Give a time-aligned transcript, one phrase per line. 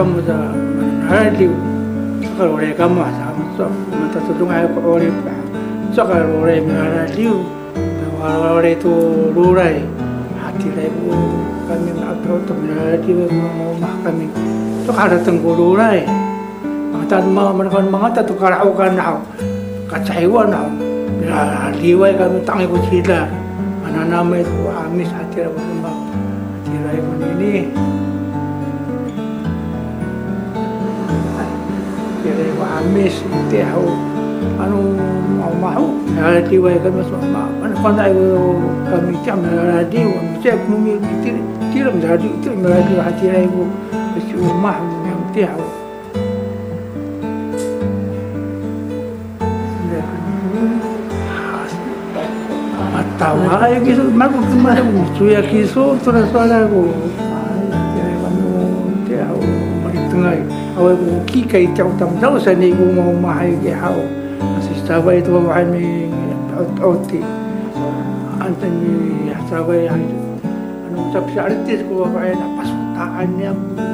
[0.00, 0.48] kamu dah
[1.12, 1.52] hari tu,
[2.40, 5.28] kalau orang kamu asam, so mata tu dong ayok orang tu,
[5.92, 7.44] so kalau orang ni hari tu,
[8.16, 8.92] orang tu
[9.36, 9.84] luarai
[10.40, 11.04] hati lagi
[11.68, 14.24] kami nak tahu tu hari tu mau mah kami,
[14.88, 16.08] so ada tenggur luarai,
[16.96, 19.20] mata tu mau makan makan tu kalau kan dah,
[19.84, 20.64] kacau kan dah,
[21.28, 23.28] hari kami tangguh kita,
[23.84, 25.69] mana nama itu amis hati lagi.
[32.90, 33.86] Kere wa amis te hau
[34.58, 34.78] anu
[35.38, 35.84] mau mau
[36.16, 38.58] ya di wa ka mas ma an kon dai wo
[38.90, 41.32] ka mi cham na di wo mi che ku mi ti
[41.72, 43.66] ti ram da di ti ma di ha ti rai wo
[44.26, 45.64] si wo ma mi te hau
[53.20, 58.64] Tawa ay kiso mago kumara mo suya kiso tora sala ko ay kaya mo
[59.04, 59.40] te hau
[59.84, 63.72] maritungai awai ku او کی کی تا او تم دوس نیگو ما ما هی کی
[63.82, 64.00] حاو
[64.58, 66.04] اسیستا وای تو وای می
[66.58, 67.22] اوت اوتی
[68.40, 73.89] انت می حتا وای هی انو تا پشارتی کو وای نا پس تا انیم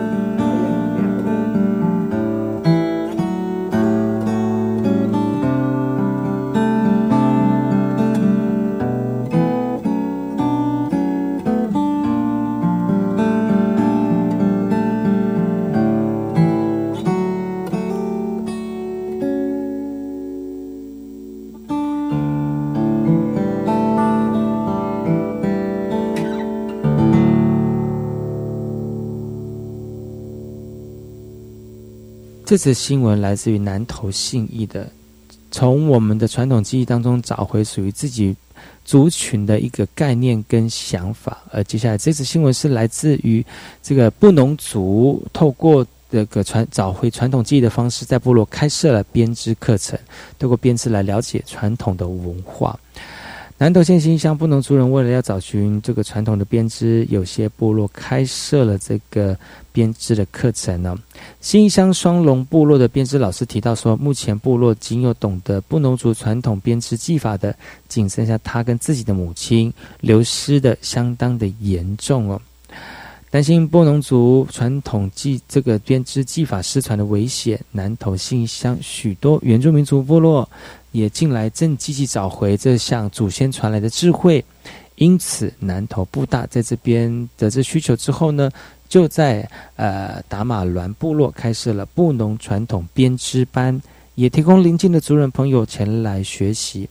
[32.47, 34.89] 这则新闻来自于南投信义的，
[35.51, 38.37] 从我们的传统记忆当中找回属于自己
[38.85, 41.43] 族群的一个概念跟想法。
[41.51, 43.45] 而接下来这则新闻是来自于
[43.83, 49.99] 这个布农族透过这个传找回传统记忆的方式，在部落开设了编织课程，
[50.39, 52.79] 透过编织来了解传统的文化。
[53.59, 59.35] 南投县新乡布农族人为了要找寻这个传统的编织，有些部落开设了这个
[59.73, 60.95] 编织的课程呢。
[61.41, 67.57] 新乡双龙部落的编织老师提到说，目前部落仅有懂得布农族传统编织技法的，
[67.89, 72.39] 仅剩下他跟自己的母亲，流失的相当的严重哦。
[73.31, 80.47] 担心布农族传统技这个编织技法失传的危险，南投新乡许多原住民族部落。
[80.97, 84.43] 也近来正积极找回这项祖先传来的智慧，
[84.95, 88.51] 因此南投布大在这边得知需求之后呢，
[88.89, 89.47] 就在
[89.77, 93.79] 呃达马峦部落开设了布农传统编织班，
[94.15, 96.89] 也提供邻近的族人朋友前来学习。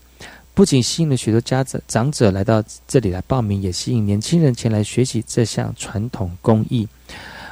[0.54, 6.88] 不仅吸引了许多家长长者来到这里来报名，也吸引年轻人前来学习这项传统工艺。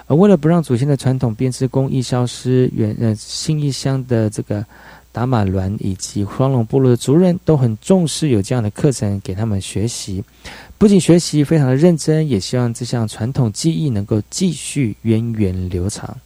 [0.06, 4.64] 而为了不让祖先的传统编织工艺消失，原呃新义乡的这个。
[5.13, 10.24] 达马伦以及双龙部落的族人都很重视有这样的课程给他们学习，
[10.77, 16.18] 不仅学习非常的认真，也希望这项传统技艺能够继续源远流长。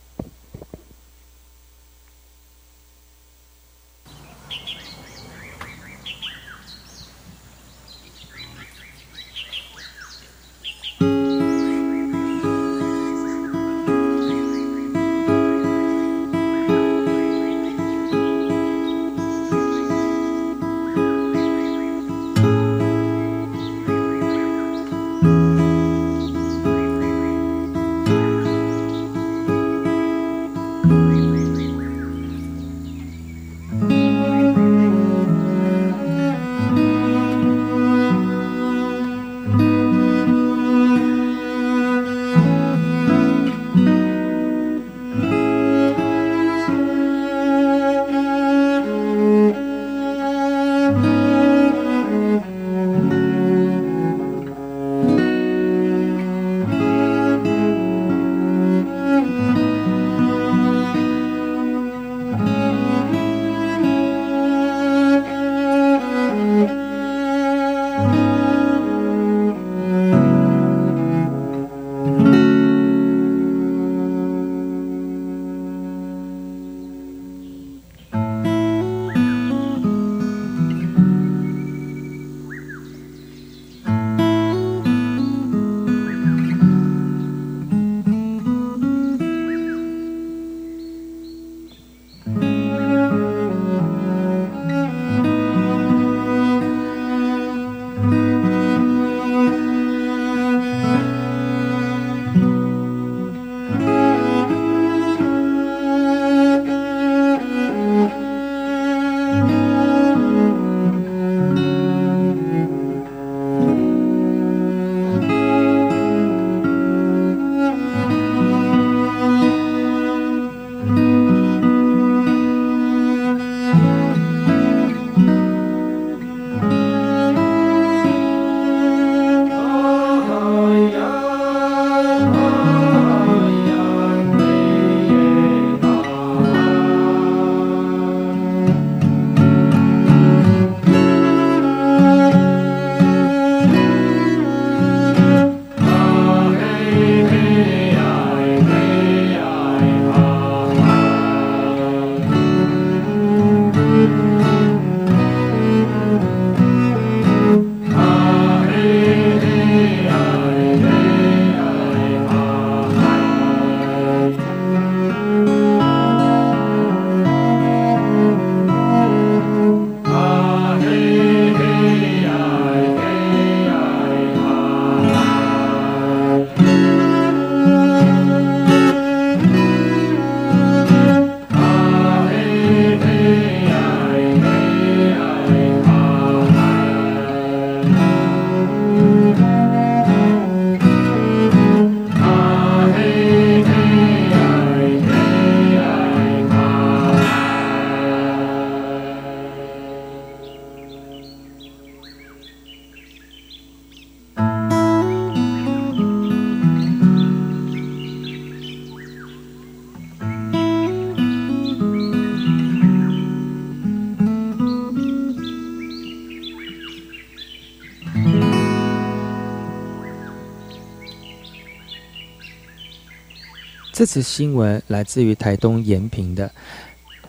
[224.07, 226.49] 这次新闻来自于台东延平的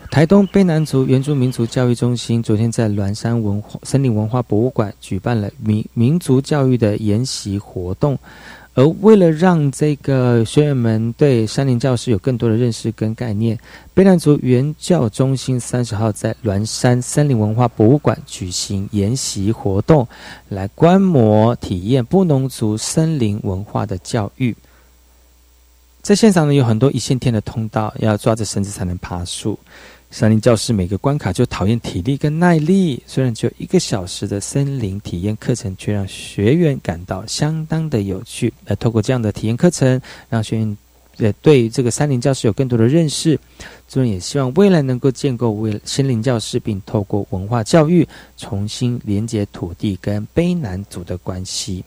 [0.09, 8.17] 台东卑南族原住民族教育中心，昨天在峦山文化森林文化博物馆举办了民民族教育的研习活动。
[8.75, 13.59] 而为了让这个学员们对山林教师有更多的认识跟概念，
[13.93, 20.07] 卑南族原教中心三十号在峦山森林文化博物馆举行研习活动，
[20.47, 24.55] 来观摩体验布农族森林文化的教育。
[26.09, 29.59] 在现场呢，有很多一线天的通道，要抓着绳子才能爬树。
[30.09, 38.51] 森林教室每个关卡就考验体力跟耐力，虽然只有一个小时的森林体验课程，却让学员感到相当的有趣。
[38.65, 40.01] 而透过这样的体验课程，
[40.31, 40.77] 让学员
[41.17, 43.39] 也对这个森林教室有更多的认识。
[43.87, 51.83] 主任也希望未来能够建构为森林教室，并透过文化教育重新连接土地跟卑南族的关系。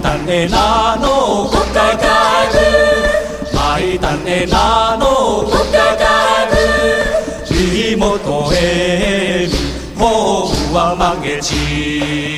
[0.00, 1.08] 種なの
[1.46, 12.37] こかかぐ舞い種なのこかかぐ身元へみホは曲げち。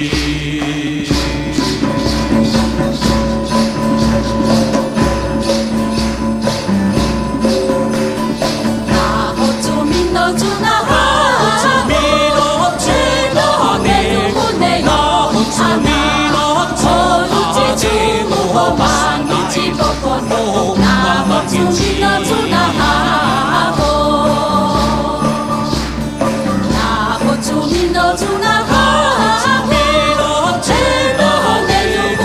[21.68, 23.82] 주那 도, 주나하 고,
[26.72, 26.76] 나
[27.10, 28.72] 하 고, 주님 도, 주나하
[29.66, 29.74] 고, 회
[30.16, 30.20] 로,
[30.64, 30.72] 팀
[31.20, 31.22] 으 로,
[31.68, 32.20] 내눈 보,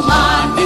[0.00, 0.61] my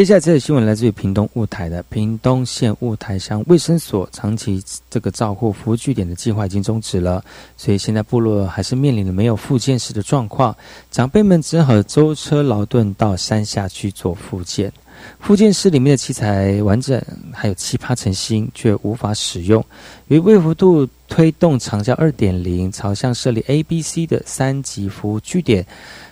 [0.00, 7.22] 接下来这个新闻来自于屏东雾台的屏东县雾台乡卫生所长期这个照护服务据点的计划已经终止了，
[7.54, 10.56] 所以现在部落还是面临着没有复健室的状况，
[10.90, 14.72] 长辈们只好舟车劳顿到山下去做复健。
[15.18, 16.98] 复健室里面的器材完整，
[17.30, 19.62] 还有七八成新，却无法使用。
[20.08, 25.66] 由于卫福度推动长教二点零，朝向设立 A、B、C 的三级服务据点。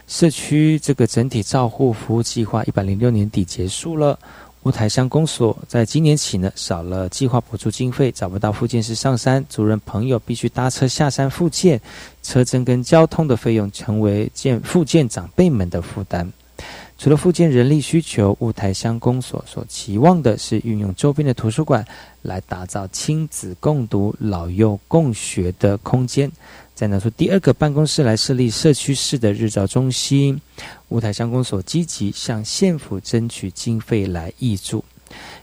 [0.08, 4.18] 社区这个整体照护服务计划一百零六年底结束了，
[4.62, 11.78] 乌台乡公所在今年起呢少了计划补助经费，找不到附件是上山，主人朋友必须搭车下山复健，
[12.22, 16.32] 车增跟交通的费用成为健复健长辈们的负担。
[16.96, 21.84] 除了复健人力需求，雾台乡公所所期望的是运用周边的图书馆
[22.22, 26.32] 来打造亲子共读、老幼共学的空间。
[26.78, 30.40] 再拿出第二个办公室来设立社区式的日照中心，
[30.90, 34.84] 乌台乡公所积极向县府争取经费来挹注。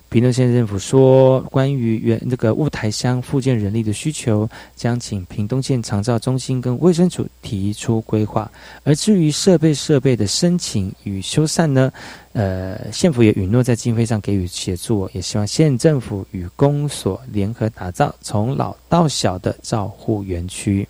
[0.07, 8.49] 屏东县政府说，关于原这个雾台乡复建人力的需求，将请屏东县长照中心跟卫生署提出规划。
[8.85, 11.91] 而至于设备设备的申请与修缮呢，
[12.31, 20.87] 呃，县府也允诺在经费上给予协助，也希望县政府与公所联合打造从老到小的照护园区。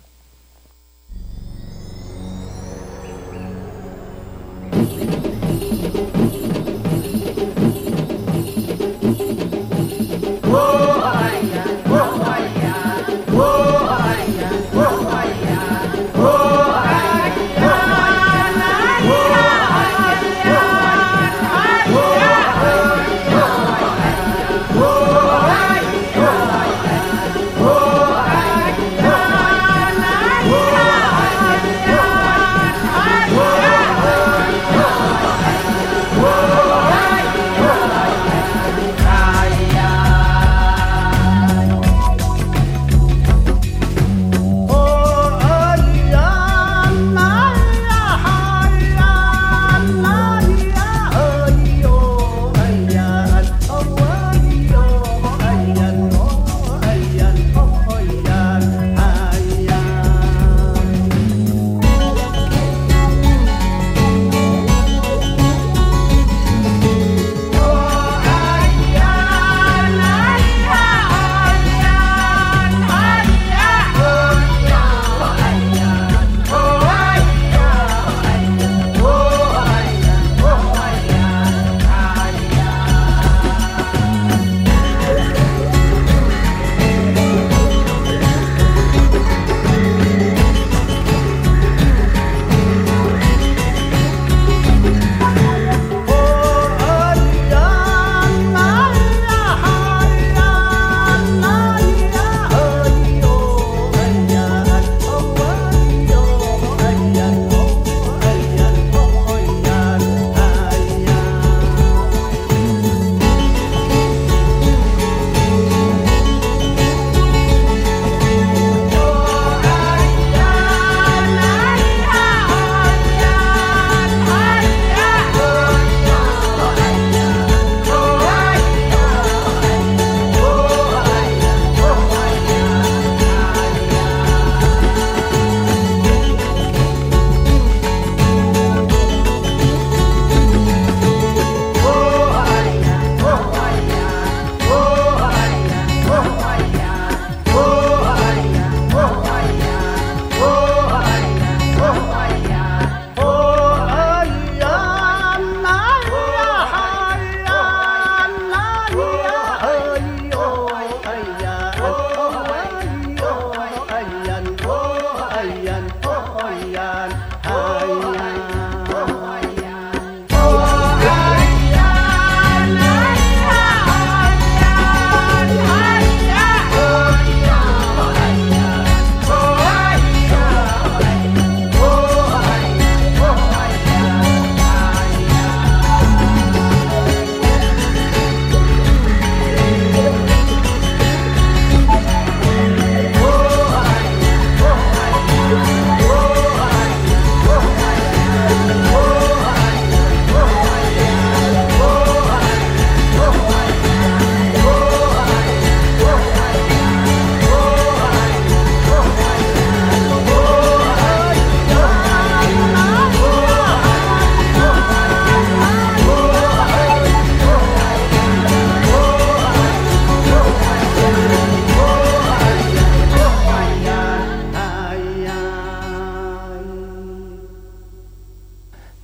[4.96, 5.25] Thank you.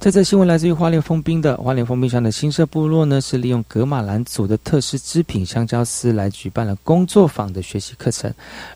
[0.02, 8.28] 这则新闻来自于花莲丰滨的花莲丰滨乡的新社部落呢，是利用格马兰族的特施织品香蕉丝来举办了工作坊的学习课程，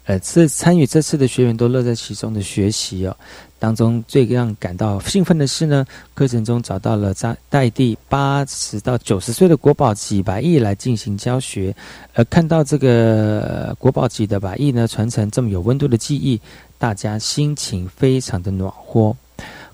[0.05, 3.17] 呃这参与这次的学员都乐在其中的学习哦。
[3.59, 5.85] 当中最让感到兴奋的是呢，
[6.15, 11.75] 课程中找到了在代地八十到九十岁的国宝级白艺来进行教学，
[12.15, 16.41] 而看到这个国宝级的白艺呢，传承这么有温度的技艺，
[16.79, 19.17] 大家心情非常的暖和。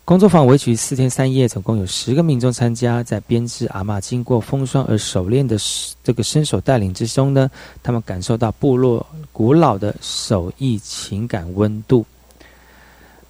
[0.05, 3.05] 工作坊为期四天三夜，总共有十个民众参加。
[3.05, 5.57] 在编织阿嬷经过风霜而熟练的
[6.03, 7.49] 这个身手带领之中呢，
[7.85, 12.05] 他们感受到部落古老的手艺情感温度。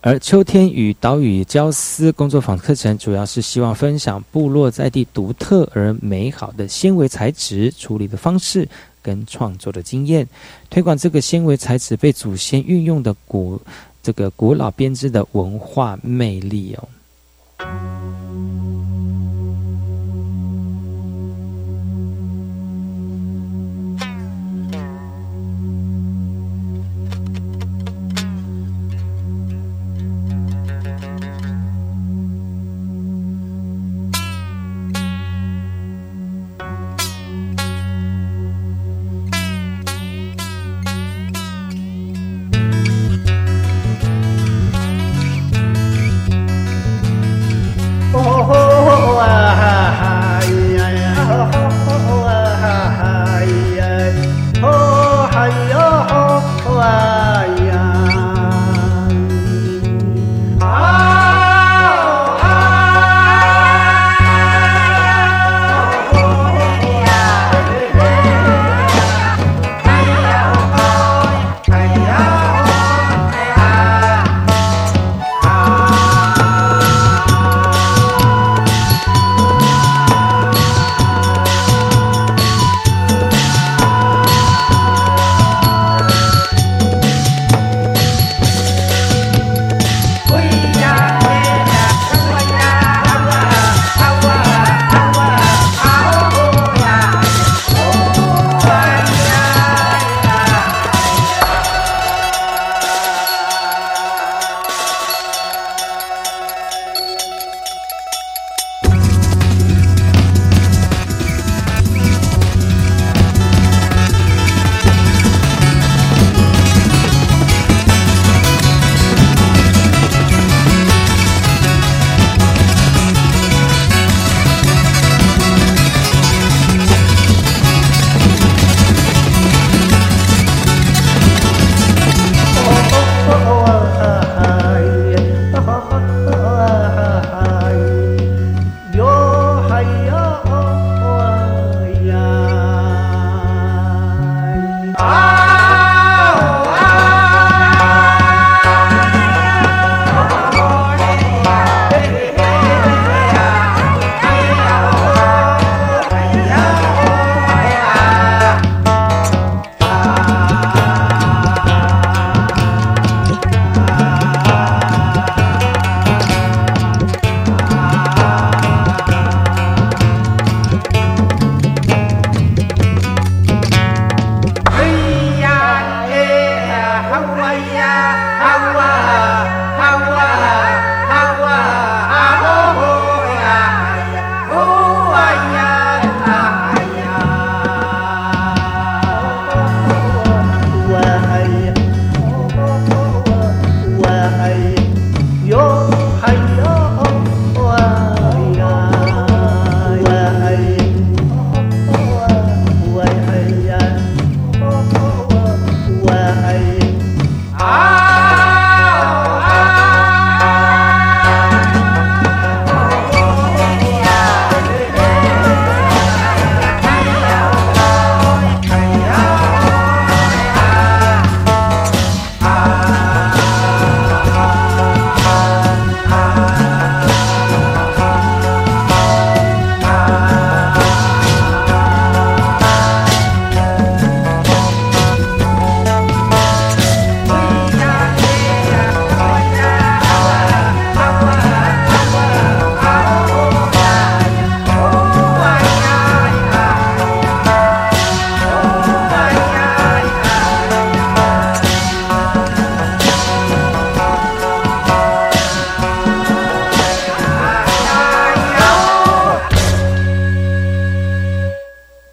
[0.01, 8.67] 而秋天与岛屿交丝工作坊课程，主要是希望分享部落在地独特而美好的纤维材质处理的方式
[9.03, 10.27] 跟创作的经验，
[10.71, 13.61] 推广这个纤维材质被祖先运用的古。
[14.03, 18.02] 这个古老编织的文化魅力哦。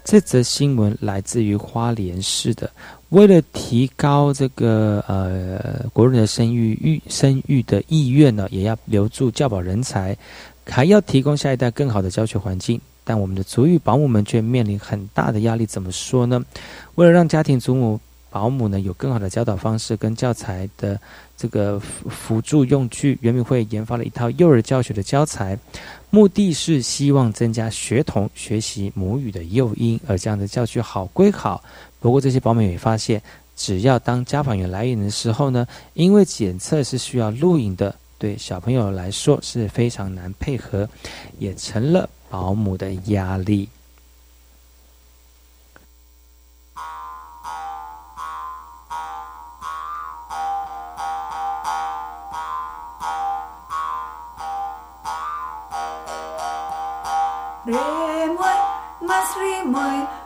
[0.09, 2.67] 这则新闻来自于花莲市的。
[3.09, 10.17] 为了提高这个呃国人的生育育生育的意愿呢，也要留住教保人才，
[10.65, 12.81] 还要提供下一代更好的教学环境。
[13.03, 15.63] 但我们的足浴保姆们却面临很大的压力。
[15.63, 16.43] 怎么说呢？
[16.95, 17.99] 为了让家庭祖母
[18.31, 20.99] 保姆呢有更好的教导方式跟教材的
[21.37, 25.55] 这个辅辅助用具，圆明会研发了一套幼儿教学的教材。
[26.11, 31.63] 目的是希望增加学童学习母语的诱因，而这样的教学好归好，
[31.99, 33.21] 不过这些保姆也发现，
[33.55, 40.89] 只要当家访员来源的时候呢，因为检测是需要录影的，对小朋友来说是非常难配合，
[41.37, 43.69] 也成了保姆的压力。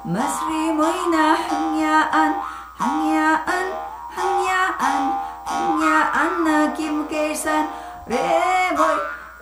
[0.06, 2.44] مسرمينا حنياء
[2.80, 3.48] حنياء
[4.18, 4.82] حنياء
[5.46, 6.13] حنياء
[6.46, 7.66] نكيم كيسان
[8.08, 8.98] ريموي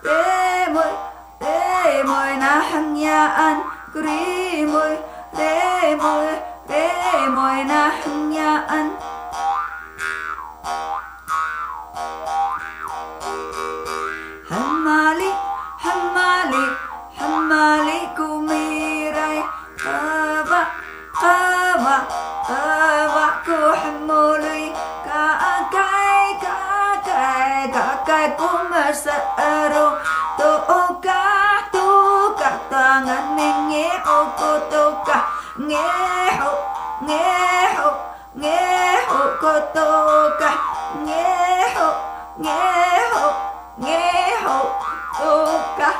[0.06, 0.92] ريموي
[1.42, 3.58] ريموينا حنياء
[3.94, 4.98] كريموي
[5.38, 6.30] ريموي
[6.70, 8.70] ريموينا حنياء
[14.50, 15.32] حمالي
[15.84, 16.66] حمالي
[17.18, 19.42] حمالي كوميراي
[21.22, 21.96] ava
[22.50, 24.74] ava ku hamuli
[25.06, 25.24] ka
[25.74, 26.56] kai ka
[27.08, 29.86] kai ka kai ku merseru
[30.38, 30.50] tu
[31.06, 31.22] ka
[31.74, 31.86] tu
[32.40, 35.18] ka tangan ningi aku tu ka
[35.68, 36.52] ngehu
[37.06, 37.90] ngehu
[38.42, 39.88] ngehu ku tu
[40.42, 40.52] ka
[41.06, 41.88] ngehu
[42.42, 43.26] ngehu
[43.84, 44.58] ngehu
[45.18, 45.32] tu
[45.78, 45.90] ka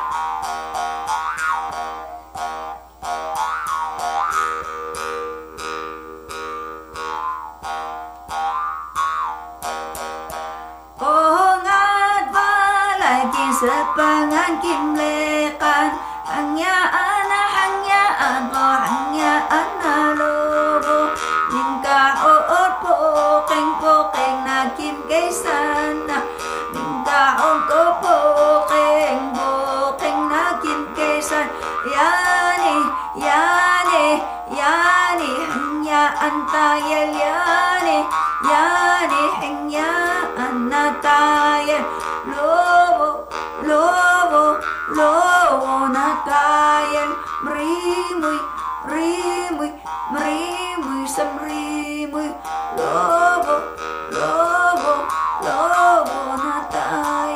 [13.93, 15.91] pangan kimlekan pangangkim lekan
[16.23, 21.13] Hangyaan na hangyaan mo hangyaan na lobo
[21.53, 22.01] Ningka
[22.81, 22.95] po
[23.45, 26.25] keng poking poking na kim kay sana
[26.73, 31.53] Ningka o ko poking poking na kim kay san
[31.85, 32.77] Yani,
[33.21, 34.09] yani,
[34.49, 37.99] yani Hangyaan tayal yani
[38.47, 41.79] Yani hangyaan na tayo
[42.23, 42.82] Lobo,
[43.69, 44.61] лово,
[44.97, 48.39] лово натаєм, мрими,
[48.87, 49.71] мрими,
[50.13, 52.31] мрими, сам мрими,
[52.79, 53.61] лово,
[54.13, 54.97] лово,
[55.45, 57.32] лово натаєм.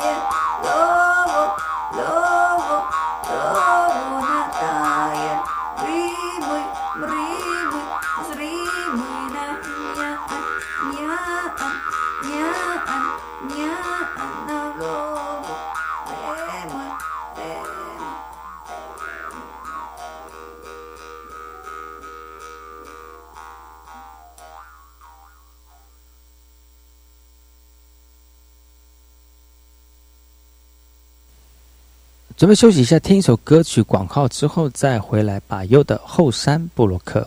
[32.36, 35.40] 准备休息一下，听一首歌曲广告之后再回来。
[35.48, 37.26] 把右的后山布洛克。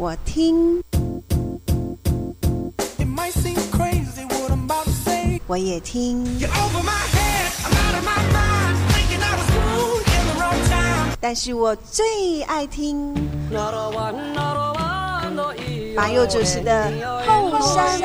[0.00, 0.82] 我听，
[5.46, 6.24] 我也听，
[11.20, 13.12] 但是我最爱听。
[15.94, 16.90] 马佑主持的
[17.26, 18.00] 《后山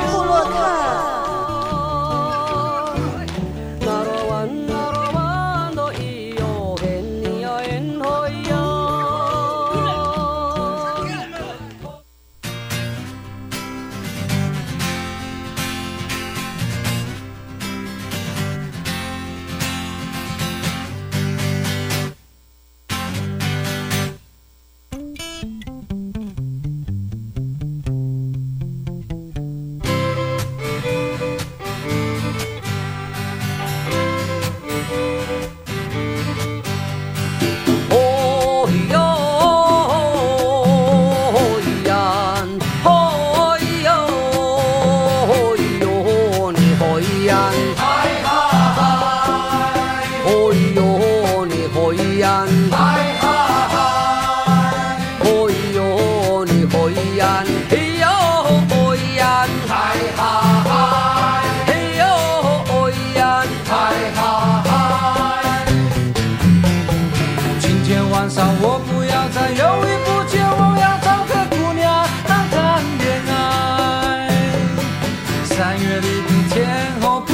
[75.58, 76.68] 三月里的天，
[77.00, 77.32] 好，不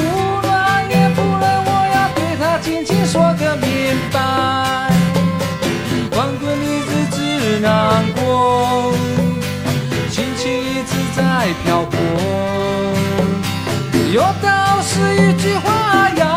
[0.90, 3.66] 也不冷，我要对它轻轻说个明
[4.12, 4.20] 白。
[6.08, 7.18] 光棍的日子
[7.58, 8.94] 难过，
[10.08, 11.20] 心情一直在
[11.64, 11.98] 漂泊，
[14.12, 16.31] 有道是一句话呀。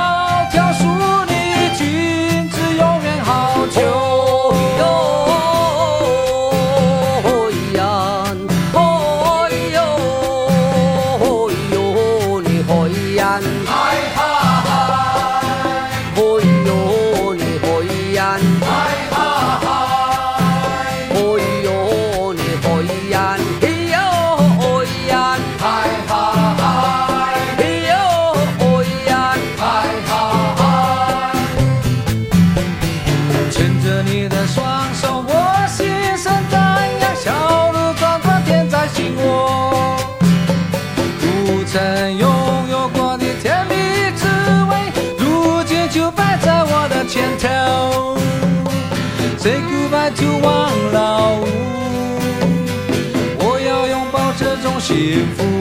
[55.16, 55.55] beautiful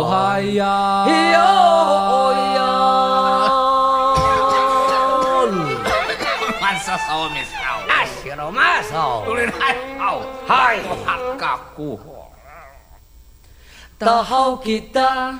[0.00, 1.44] おはやいや
[2.08, 2.64] おや
[6.56, 9.52] masa sao misau asyro masau ulin
[10.00, 10.80] hau hai
[11.36, 12.00] hakku
[14.00, 15.36] tahau kita.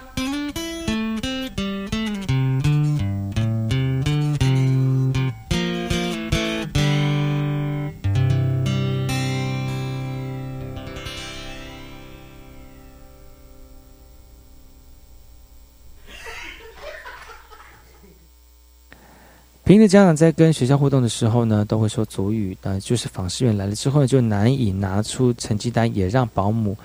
[19.71, 26.77] 平时家长在跟学校互动的时候呢，都会说主语，呃，就是访视员来了之后，就难以拿出成绩单，也让保姆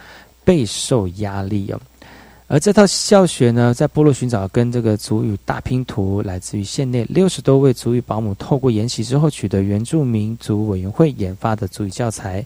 [0.44, 1.82] 备受压力哦。
[2.46, 12.46] 而这套教学呢，在部落寻找跟这个族语大拼图，来自于县内六十多位族语保姆，透过研习之后，取得原住民族委员会研发的族语教材。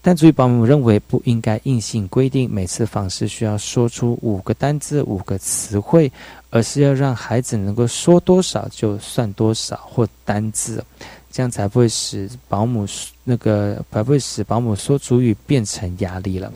[0.00, 6.10] 但族语保姆认为不应该硬性规定每次访视需要说出五个单字、五个词汇，
[6.56, 10.82] 而是要让孩子能够说多少就算多少或单字，
[11.30, 12.86] 这样才不会使保姆
[13.24, 16.50] 那个才不会使保姆说主语变成压力了。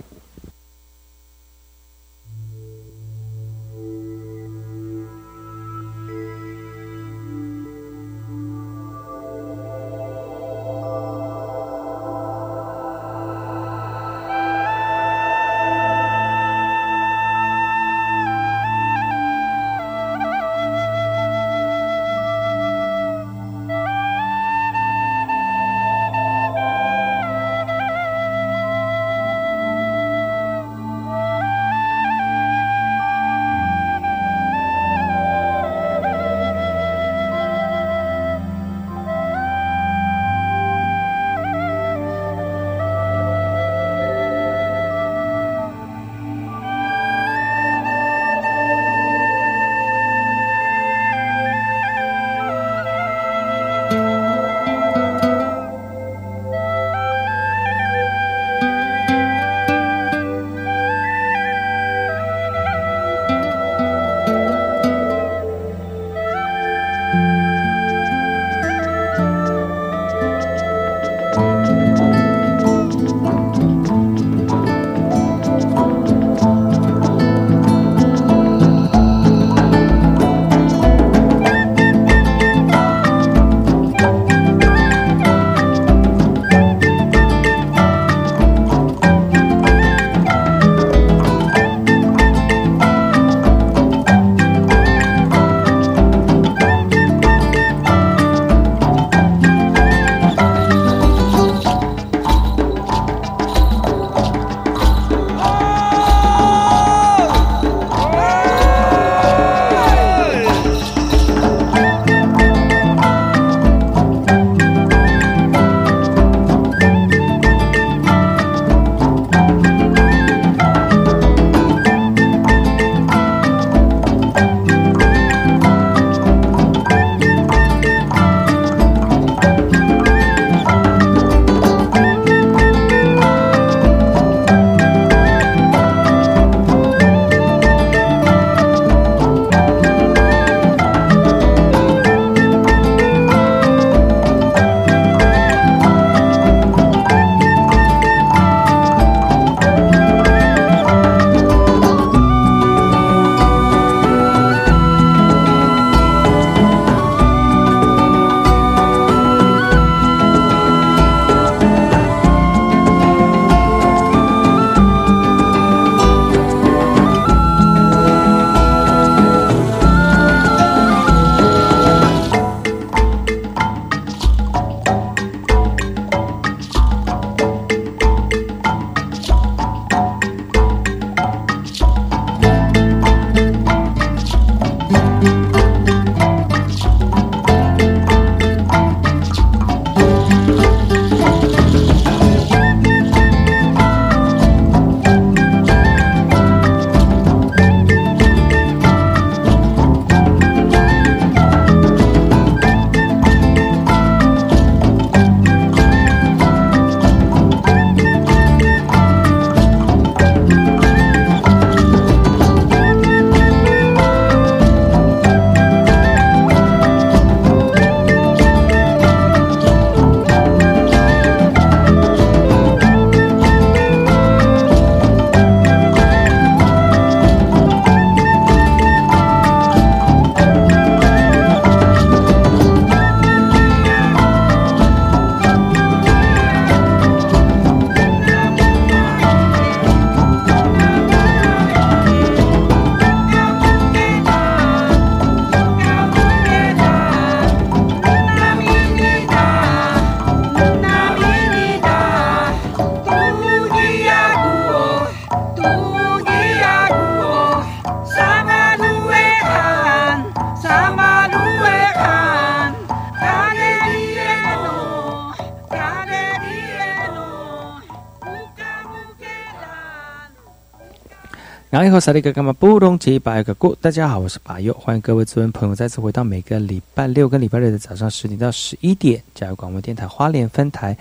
[271.70, 273.76] 然后以后萨利格干嘛不懂几百个故？
[273.76, 280.98] 大家好，我是把右，欢迎各位资文朋友再次回到每个礼拜六跟礼拜日的早上十点到十一点，加油广播电台花莲分台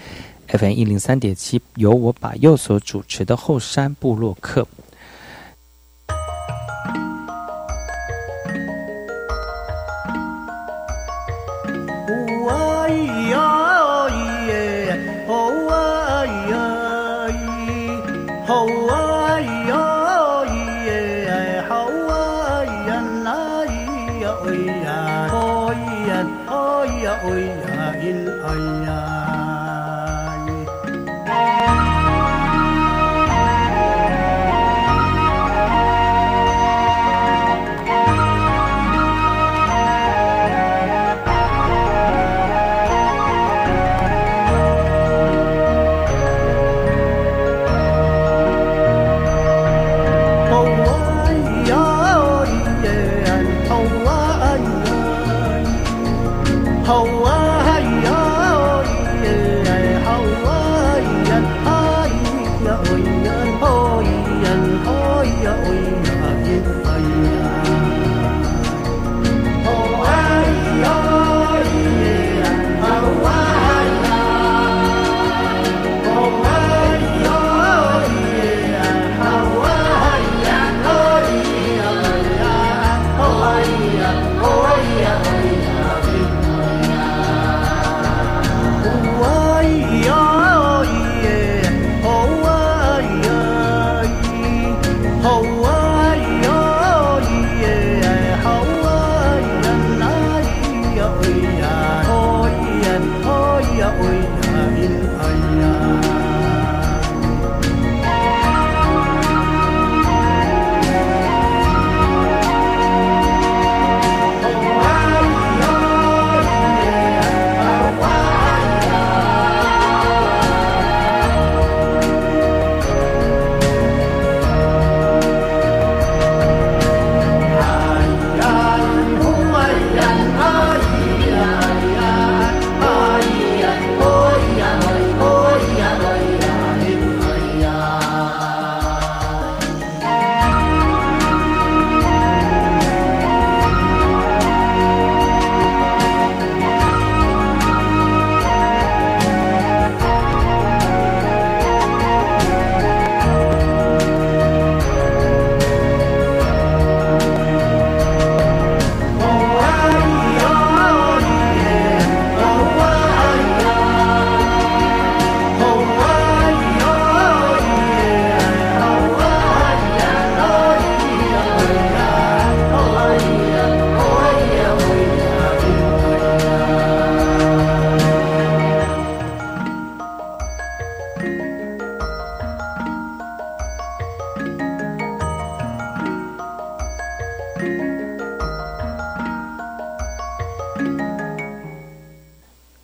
[0.48, 4.68] FM 一零三点七，由我把右所主持的后山部落客。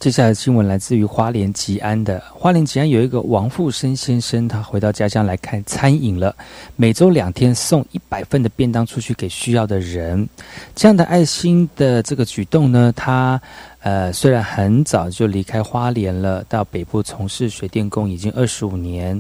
[0.06, 2.22] 接下来的新闻来自于花莲吉安的。
[2.32, 6.36] 花莲吉安有一个王富生先生，他回到家乡来看餐饮了，
[6.76, 10.30] 每周两天送一百份的便当出去给需要的人。
[10.76, 13.42] 这样的爱心的这个举动呢，他
[13.80, 19.20] 呃虽然很早就离开花莲了，到北部从事水电工已经二十五年。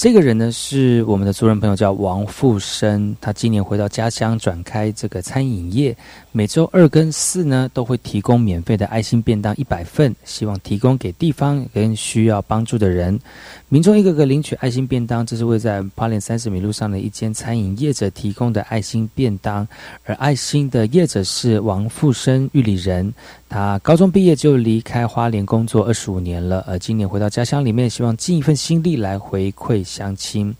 [0.00, 3.14] 这个人呢是我们的族人朋友，叫王富生。
[3.20, 5.94] 他今年回到家乡，转开这个餐饮业。
[6.32, 13.20] 每周二跟四呢，都会提供免费的爱心便当一百份，希望提供给地方跟需要帮助的人。
[13.68, 19.68] 民众一个个领取爱心便当，这是位在八连三十米路上的一间餐饮业者提供的爱心便当。
[20.04, 23.12] 而爱心的业者是王富生玉里人。
[23.50, 30.54] 他高中毕业就离开花莲工作二十五年了，而今年回到家乡里面，希望尽一份心力来回馈乡亲。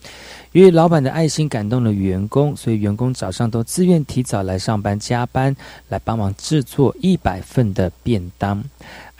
[0.50, 5.54] 因为老板的爱心感动了员工，所以员工早上都自愿提早来上班加班，
[5.88, 8.60] 来帮忙制作一百份的便当。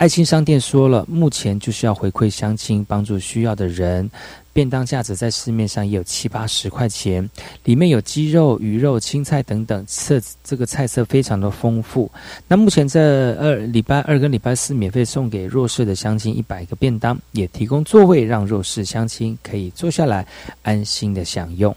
[0.01, 4.11] 爱心商店说了，目前就是要回馈乡亲，帮助需要的人。
[4.51, 7.29] 便当价值在市面上也有七八十块钱，
[7.65, 12.11] 里面有鸡肉、鱼肉、青菜等等，色这个菜色非常的丰富。
[12.49, 20.27] 那目前这二礼拜二跟礼拜四免费送给弱势的乡亲一百个便当，也提供座位让弱势乡亲可以坐下来
[20.63, 21.77] 安心的享用。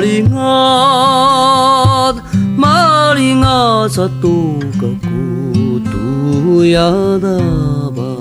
[0.00, 0.24] maringat
[2.56, 8.16] maringat satu kaku tu yadaba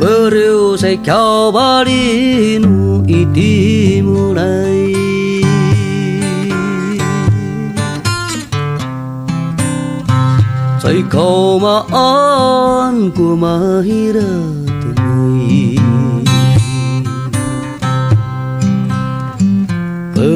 [0.00, 4.96] Beriusai kau barinu iti mulai
[10.80, 14.55] Sai kau maan ku mahirah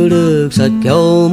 [0.01, 1.29] mahirat Pedek sa kau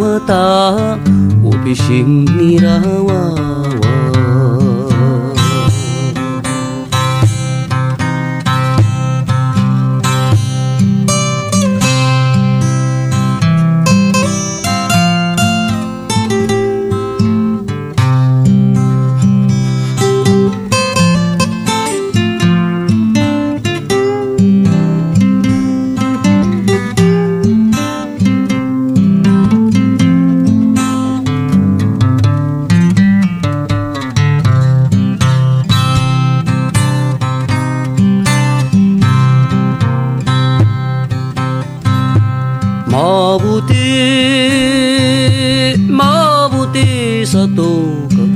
[47.57, 48.29] tokaku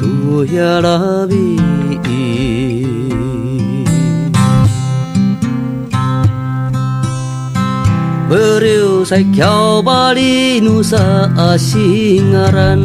[0.00, 1.60] to yarabi
[8.32, 12.80] Beliau saya kau bali nusa asingaran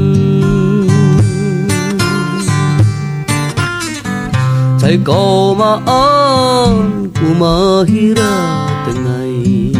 [4.75, 9.71] Saya kau maon kumahira tengai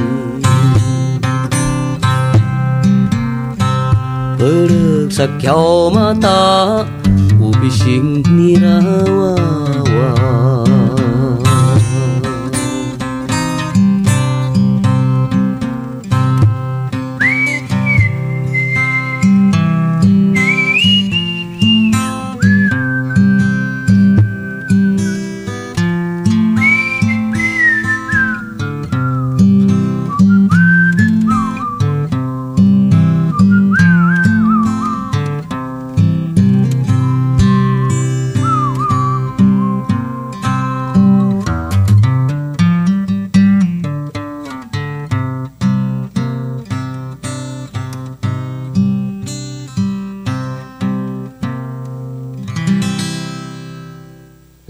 [5.16, 5.60] सख्यो
[5.96, 6.38] माता
[7.48, 8.08] उषिङ्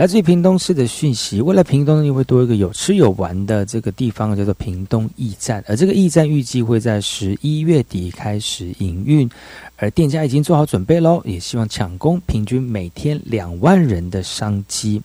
[0.07, 5.61] 来自于屏东市的讯息，未来屏东又会多一个有吃有玩的这个地方，叫做屏东驿站。
[5.67, 9.29] 而这个驿站预计会在十一月底开始营运，
[9.75, 15.01] 而店家已经做好准备喽，也希望抢攻平均每天两万人的商机。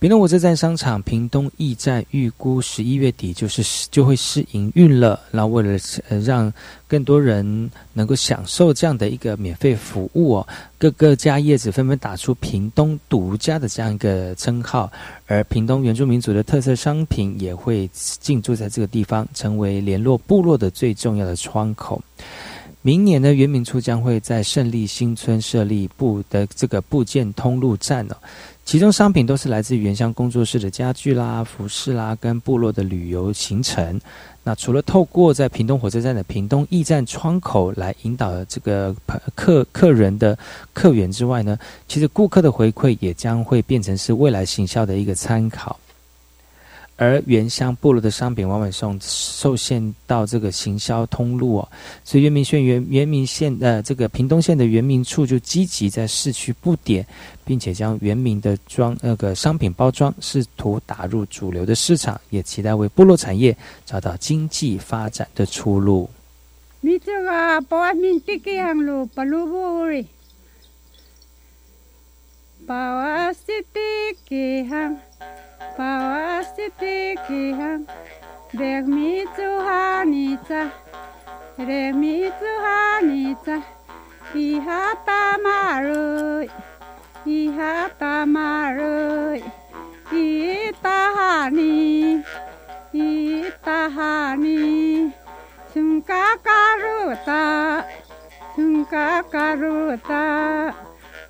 [0.00, 5.18] 屏东火车站商场屏东驿站预估十一月底就是就会试营运了。
[5.32, 5.76] 那为了
[6.08, 6.52] 呃让
[6.86, 14.88] 更多人能够享受这样的一个免费服务哦，各个家业子纷纷打出屏东独家的这样一个称号，
[15.26, 22.00] 而屏东原住民族的特色商品也会进驻在这个地方，成为联络部落的最重要的窗口。
[22.82, 28.16] 明年呢，原民处将会在胜利新村设立部的这个部件通路站哦。
[28.68, 33.98] 其中商品都是来自原乡工作室的家具啦、服饰啦，跟部落的旅游行程。
[34.44, 38.94] 那除了透过在屏东火车站的屏东驿站窗口来引导这个
[39.34, 40.38] 客客人的
[40.74, 45.80] 客源之外呢，其实顾客的回馈也将会变成是未来行销的一个参考。
[47.00, 51.68] 而原乡部落的商品往往受受限到这个行销通路哦，
[52.02, 57.06] 所以原明县原原明县呃这个屏东县的原民处就积极在市区布点，
[57.44, 66.10] 并且将原明的装那个商品包装试图打入主流的市场，也期待为部落产业找到经济发展的出路。
[66.80, 70.04] 你这个保民这个行路不路不哩，
[72.66, 73.40] 保啊是
[73.72, 74.98] 这个行。
[75.78, 77.86] Pawasitikihan
[78.50, 80.74] Dermitsuhanitsa
[81.54, 83.62] Remitsuhanitsa.
[84.34, 86.50] Ihatamarui
[87.22, 89.38] Ihatamarui
[90.10, 91.78] Itahani
[92.90, 94.58] Itahani
[95.70, 97.86] Sunkakaruta
[98.58, 100.26] Sunkakaruta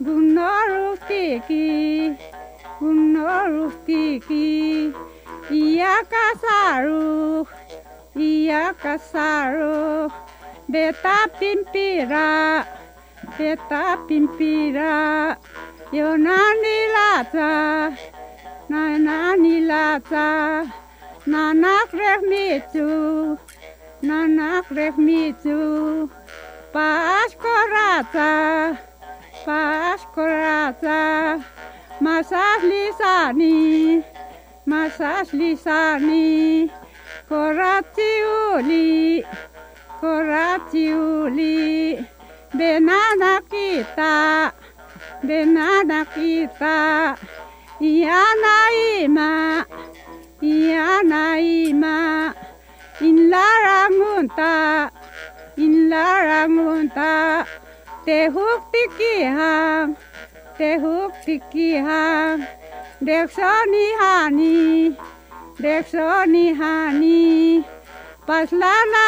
[0.01, 2.38] Gunorukiki Sunkakaruta
[2.81, 4.49] Unorustiki,
[5.51, 7.43] Iakasaru,
[8.14, 10.11] Iakasaru,
[10.70, 12.62] Beta Pimpira,
[13.37, 15.37] Beta Pimpira,
[15.91, 17.97] Yonani Lata,
[18.70, 20.62] Nanani Lata,
[21.26, 23.39] Nanak Rehmitu,
[24.03, 26.09] Nanak Rehmitu,
[26.72, 28.33] Pascorata,
[29.45, 31.43] Pascorata,
[32.01, 34.03] مسح لساني
[34.67, 36.71] مسح لساني
[37.29, 39.25] كراتيولي
[40.01, 41.99] كراتيولي
[42.55, 44.53] بنانا كيتا
[45.23, 47.15] بنانا كيتا
[47.81, 49.65] يا نايمة
[50.43, 52.35] يا نايمة
[53.03, 54.91] إن لا رانغونتا
[55.59, 57.45] إن لا رانغونتا
[58.07, 59.95] تهوك تكيهام
[60.59, 62.05] te huk tiki ha
[63.07, 63.37] dek
[63.73, 64.57] ni ha ni
[65.65, 65.87] dek
[66.35, 67.19] ni ha ni
[68.63, 69.07] la la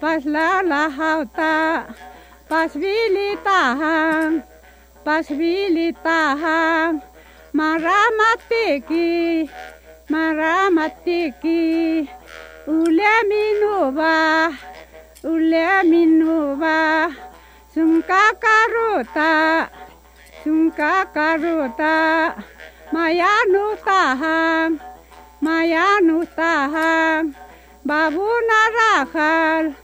[0.00, 1.54] pasla la la hau ta
[2.50, 3.96] pas vili ta ha
[5.08, 6.60] Mara vili ta ha
[12.66, 14.52] ule minuva
[15.24, 16.76] ule minuva
[17.76, 19.68] Sunkakarota,
[20.40, 22.32] Sunkakarota,
[22.88, 24.72] Mayanutaha,
[25.44, 27.20] Mayanutaha,
[27.84, 29.76] Babuna Rajal,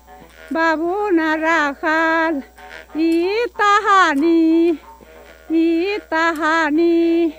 [0.51, 2.43] Babuna Rajal,
[2.97, 4.78] Itahani,
[5.53, 7.36] Itahani,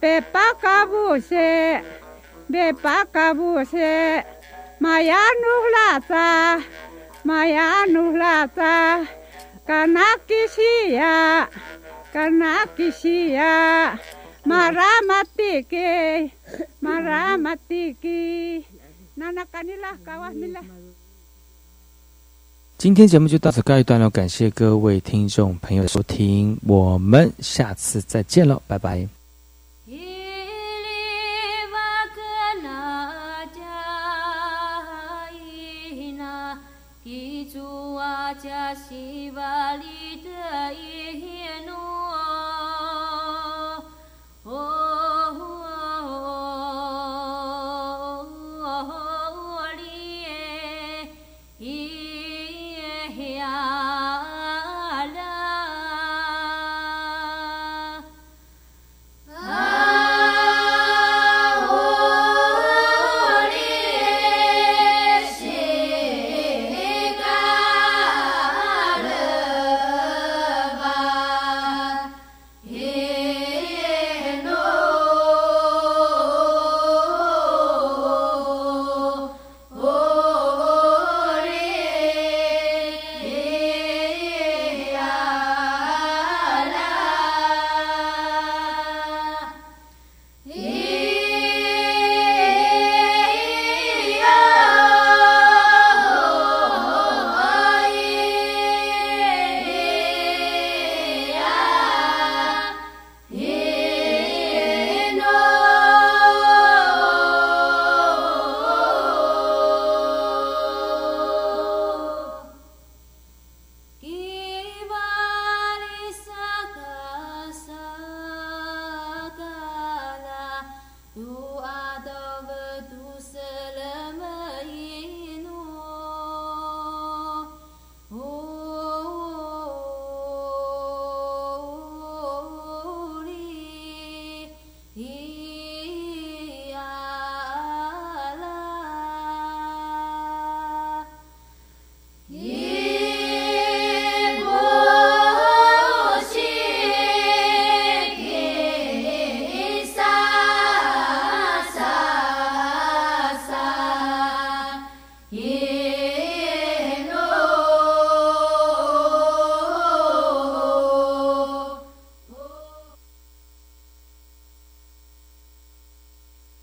[0.00, 1.82] Pepakabuse,
[2.46, 4.22] Pepakabuse,
[4.78, 6.62] Mayanuhlata,
[7.26, 9.17] Mayanuhlata,
[22.78, 29.17] 今天节目就到此告一段落，感谢各位听众朋友的收听，我们下次再见喽，拜拜。